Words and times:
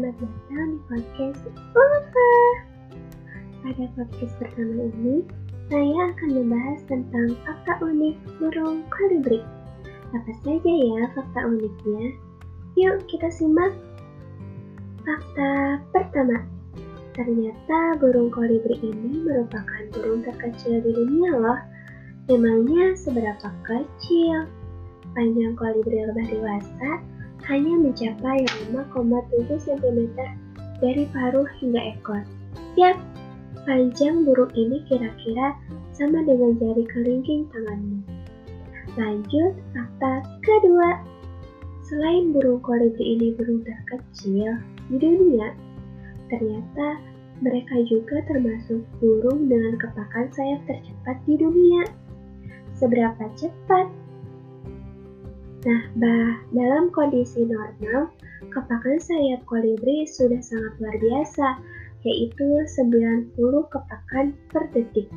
Selamat 0.00 0.16
datang 0.16 0.68
di 0.72 0.80
podcast 0.88 1.42
Ulfa. 1.76 2.32
Pada 3.60 3.84
podcast 3.92 4.32
pertama 4.40 4.88
ini, 4.96 5.20
saya 5.68 6.16
akan 6.16 6.40
membahas 6.40 6.80
tentang 6.88 7.36
fakta 7.44 7.84
unik 7.84 8.16
burung 8.40 8.80
kolibri. 8.88 9.44
Apa 10.16 10.32
saja 10.40 10.72
ya 10.72 11.04
fakta 11.12 11.44
uniknya? 11.44 12.16
Yuk 12.80 13.04
kita 13.12 13.28
simak. 13.28 13.76
Fakta 15.04 15.84
pertama, 15.92 16.48
ternyata 17.12 18.00
burung 18.00 18.32
kolibri 18.32 18.80
ini 18.80 19.20
merupakan 19.20 19.84
burung 19.92 20.24
terkecil 20.24 20.80
di 20.80 20.96
dunia 20.96 21.36
loh. 21.36 21.60
Memangnya 22.24 22.96
seberapa 22.96 23.52
kecil? 23.68 24.48
Panjang 25.12 25.60
kolibri 25.60 26.08
lebah 26.08 26.24
dewasa 26.24 27.19
hanya 27.50 27.74
mencapai 27.74 28.46
5,7 28.70 29.58
cm 29.58 30.00
dari 30.78 31.04
paruh 31.10 31.50
hingga 31.58 31.82
ekor. 31.98 32.22
Yap, 32.78 32.94
panjang 33.66 34.22
burung 34.22 34.54
ini 34.54 34.86
kira-kira 34.86 35.58
sama 35.90 36.22
dengan 36.22 36.54
jari 36.62 36.86
kelingking 36.94 37.50
tanganmu. 37.50 38.06
Lanjut, 38.94 39.58
fakta 39.74 40.22
kedua. 40.46 41.02
Selain 41.90 42.30
burung 42.30 42.62
kolibri 42.62 43.18
ini 43.18 43.34
burung 43.34 43.66
terkecil 43.66 44.62
di 44.86 44.96
dunia, 45.02 45.50
ternyata 46.30 47.02
mereka 47.42 47.82
juga 47.90 48.22
termasuk 48.30 48.86
burung 49.02 49.50
dengan 49.50 49.74
kepakan 49.74 50.30
sayap 50.30 50.62
tercepat 50.70 51.18
di 51.26 51.34
dunia. 51.34 51.82
Seberapa 52.78 53.26
cepat? 53.34 53.99
Nah, 55.60 55.82
bah, 56.00 56.40
dalam 56.56 56.88
kondisi 56.88 57.44
normal, 57.44 58.08
kepakan 58.48 58.96
sayap 58.96 59.44
kolibri 59.44 60.08
sudah 60.08 60.40
sangat 60.40 60.72
luar 60.80 60.96
biasa, 60.96 61.60
yaitu 62.00 62.64
90 62.64 63.68
kepakan 63.68 64.32
per 64.48 64.64
detik. 64.72 65.12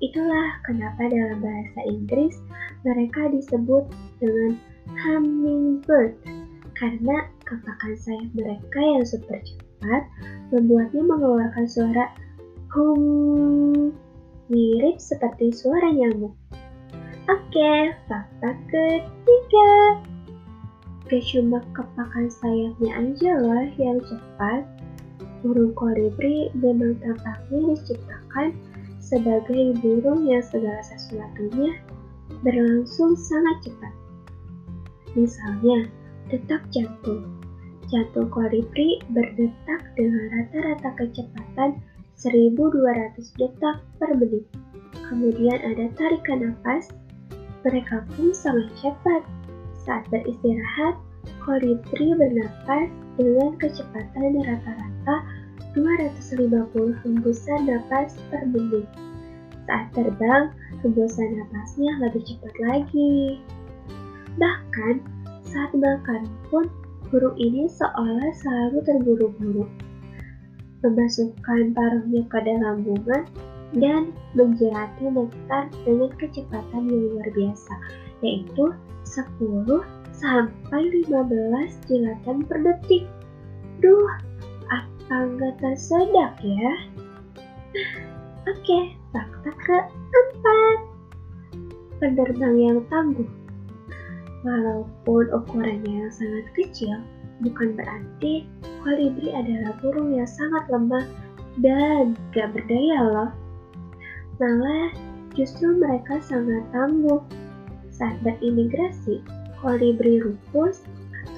Itulah 0.00 0.56
kenapa 0.64 1.12
dalam 1.12 1.44
bahasa 1.44 1.80
Inggris 1.84 2.40
mereka 2.88 3.28
disebut 3.28 3.84
dengan 4.24 4.56
hummingbird, 5.04 6.16
karena 6.72 7.28
kepakan 7.44 7.94
sayap 8.00 8.32
mereka 8.32 8.80
yang 8.80 9.04
super 9.04 9.36
cepat 9.44 10.02
membuatnya 10.48 11.04
mengeluarkan 11.04 11.68
suara 11.68 12.08
hum 12.72 13.92
mirip 14.48 14.96
seperti 14.96 15.52
suara 15.52 15.92
nyamuk. 15.92 16.32
Oke, 17.24 17.88
fakta 18.04 18.50
ketiga. 18.68 19.72
Gak 21.08 21.24
cuma 21.32 21.64
kepakan 21.72 22.28
sayapnya 22.28 22.92
loh 23.40 23.64
yang 23.80 23.96
cepat. 24.04 24.68
Burung 25.40 25.72
kolibri 25.72 26.52
memang 26.52 27.00
tampaknya 27.00 27.72
diciptakan 27.72 28.52
sebagai 29.00 29.72
burung 29.80 30.28
yang 30.28 30.44
segala 30.44 30.84
sesuatunya 30.84 31.80
berlangsung 32.44 33.16
sangat 33.16 33.72
cepat. 33.72 33.94
Misalnya, 35.16 35.88
detak 36.28 36.60
jantung. 36.76 37.24
Jantung 37.88 38.28
kolibri 38.28 39.00
berdetak 39.12 39.80
dengan 39.96 40.28
rata-rata 40.28 40.92
kecepatan 41.00 41.80
1200 42.20 43.40
detak 43.40 43.80
per 43.96 44.12
menit. 44.12 44.44
Kemudian 45.08 45.60
ada 45.64 45.88
tarikan 45.96 46.52
nafas 46.52 46.92
mereka 47.64 48.04
pun 48.14 48.30
sangat 48.36 48.68
cepat. 48.78 49.24
Saat 49.84 50.04
beristirahat, 50.12 51.00
kolibri 51.40 52.12
bernapas 52.12 52.88
dengan 53.16 53.56
kecepatan 53.56 54.40
rata-rata 54.44 55.16
250 55.74 57.02
hembusan 57.02 57.60
napas 57.66 58.14
per 58.30 58.44
menit. 58.46 58.86
Saat 59.64 59.96
terbang, 59.96 60.52
hembusan 60.84 61.40
napasnya 61.40 61.92
lebih 62.04 62.22
cepat 62.28 62.54
lagi. 62.60 63.40
Bahkan, 64.36 65.00
saat 65.48 65.72
makan 65.72 66.28
pun, 66.52 66.68
burung 67.08 67.36
ini 67.40 67.64
seolah 67.66 68.32
selalu 68.44 68.78
terburu-buru. 68.84 69.64
Memasukkan 70.84 71.72
paruhnya 71.72 72.22
ke 72.28 72.38
dalam 72.44 72.84
bunga 72.84 73.24
dan 73.78 74.14
menjelati 74.38 75.10
nektar 75.10 75.70
dengan 75.82 76.10
kecepatan 76.18 76.86
yang 76.86 77.02
luar 77.10 77.28
biasa, 77.34 77.74
yaitu 78.22 78.64
10 79.02 79.82
sampai 80.14 80.82
15 81.04 81.90
jilatan 81.90 82.36
per 82.46 82.58
detik. 82.62 83.04
Duh, 83.82 84.10
apa 84.70 85.16
nggak 85.34 85.60
tersedak 85.60 86.38
ya? 86.40 86.72
Oke, 88.44 88.78
fakta 89.10 89.50
keempat. 89.66 90.78
Penerbang 91.98 92.56
yang 92.58 92.80
tangguh. 92.92 93.28
Walaupun 94.44 95.24
ukurannya 95.32 96.04
yang 96.04 96.12
sangat 96.12 96.46
kecil, 96.52 97.00
bukan 97.40 97.72
berarti 97.72 98.44
kolibri 98.84 99.32
adalah 99.32 99.72
burung 99.80 100.12
yang 100.12 100.28
sangat 100.28 100.68
lemah 100.68 101.08
dan 101.64 102.12
gak 102.36 102.52
berdaya 102.52 103.00
loh. 103.00 103.30
Malah 104.42 104.90
justru 105.38 105.78
mereka 105.78 106.18
sangat 106.22 106.66
tangguh. 106.74 107.22
Saat 107.94 108.18
berimigrasi, 108.26 109.22
kolibri 109.62 110.18
rufus 110.18 110.82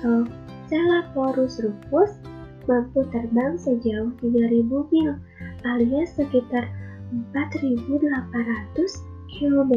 atau 0.00 0.24
Celaporus 0.66 1.62
rufus 1.62 2.18
mampu 2.66 3.06
terbang 3.14 3.54
sejauh 3.54 4.10
3000 4.18 4.66
mil 4.66 5.14
alias 5.62 6.10
sekitar 6.18 6.66
4800 7.30 8.02
km 9.30 9.72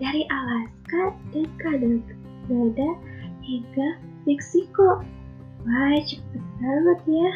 dari 0.00 0.24
Alaska 0.32 1.12
dan 1.36 1.46
Kanada 1.60 2.88
hingga 3.44 3.88
Meksiko. 4.24 5.04
Wah, 5.68 6.00
cepet 6.00 6.42
banget 6.64 7.00
ya. 7.04 7.30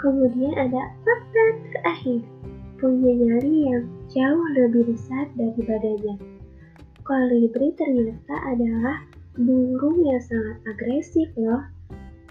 Kemudian 0.00 0.56
ada 0.56 0.96
fakta 1.04 1.44
terakhir 1.76 2.24
punya 2.82 3.14
nyali 3.14 3.70
yang 3.70 3.86
jauh 4.10 4.46
lebih 4.58 4.90
besar 4.90 5.30
dari 5.38 5.62
badannya. 5.62 6.18
Kolibri 7.06 7.70
ternyata 7.78 8.34
adalah 8.50 9.06
burung 9.38 10.02
yang 10.02 10.18
sangat 10.18 10.58
agresif 10.66 11.30
loh. 11.38 11.62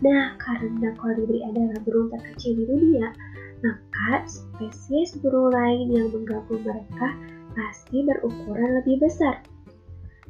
Nah, 0.03 0.35
karena 0.43 0.91
kolibri 0.99 1.39
adalah 1.47 1.79
burung 1.87 2.11
terkecil 2.11 2.59
di 2.59 2.65
dunia, 2.67 3.15
maka 3.63 4.27
spesies 4.27 5.15
burung 5.23 5.55
lain 5.55 5.87
yang 5.87 6.11
menggabung 6.11 6.59
mereka 6.67 7.15
pasti 7.55 8.03
berukuran 8.03 8.83
lebih 8.83 9.07
besar. 9.07 9.39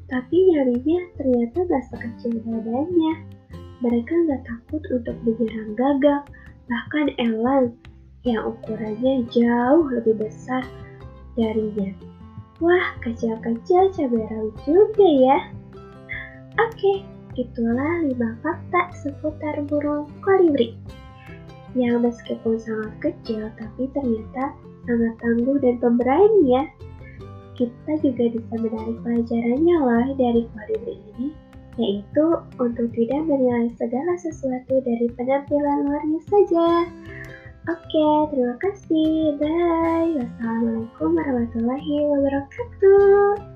Tapi 0.05 0.53
nyalinya 0.53 1.01
ternyata 1.17 1.65
gak 1.65 1.85
sekecil 1.89 2.45
badannya. 2.45 3.25
Mereka 3.81 4.13
gak 4.29 4.45
takut 4.45 4.83
untuk 4.93 5.17
menyerang 5.25 5.73
gagak, 5.73 6.29
bahkan 6.69 7.09
elang 7.17 7.73
yang 8.21 8.45
ukurannya 8.45 9.25
jauh 9.33 9.85
lebih 9.89 10.21
besar 10.21 10.61
darinya. 11.33 11.89
Wah, 12.61 12.93
kecil-kecil 13.01 13.89
cabai 13.89 14.25
rawit 14.29 14.55
juga 14.69 15.07
ya. 15.09 15.37
Oke, 16.61 17.01
itulah 17.33 18.05
5 18.05 18.13
fakta 18.45 18.81
seputar 19.01 19.65
burung 19.65 20.05
kolibri. 20.21 20.77
Yang 21.73 22.11
meskipun 22.11 22.61
sangat 22.61 22.93
kecil, 23.01 23.49
tapi 23.57 23.89
ternyata 23.95 24.53
sangat 24.85 25.13
tangguh 25.23 25.57
dan 25.57 25.81
pemberani 25.81 26.53
ya. 26.53 26.63
Kita 27.57 27.93
juga 28.05 28.29
bisa 28.29 28.53
menarik 28.61 28.97
pelajarannya 29.01 29.77
lah 29.81 30.07
dari 30.13 30.45
kolibri 30.53 30.95
ini, 31.17 31.27
yaitu 31.81 32.25
untuk 32.61 32.93
tidak 32.93 33.21
menilai 33.25 33.73
segala 33.79 34.13
sesuatu 34.21 34.85
dari 34.85 35.07
penampilan 35.17 35.89
luarnya 35.89 36.21
saja. 36.29 36.67
Oke, 37.69 38.05
terima 38.33 38.57
kasih. 38.57 39.37
Bye. 39.37 40.17
Wassalamualaikum 40.17 41.09
warahmatullahi 41.13 41.93
wabarakatuh. 42.09 43.50